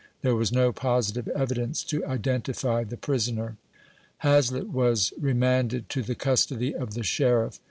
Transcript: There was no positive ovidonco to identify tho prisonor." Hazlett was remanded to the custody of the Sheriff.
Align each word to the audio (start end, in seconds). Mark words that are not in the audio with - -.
There 0.23 0.33
was 0.33 0.51
no 0.51 0.71
positive 0.73 1.25
ovidonco 1.25 1.85
to 1.89 2.03
identify 2.07 2.83
tho 2.83 2.95
prisonor." 2.95 3.57
Hazlett 4.23 4.69
was 4.69 5.13
remanded 5.21 5.89
to 5.89 6.01
the 6.01 6.15
custody 6.15 6.73
of 6.73 6.95
the 6.95 7.03
Sheriff. 7.03 7.59